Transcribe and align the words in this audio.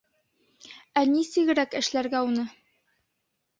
Ә 1.01 1.03
нисегерәк 1.09 1.77
эшләргә 1.83 2.25
уны? 2.33 2.49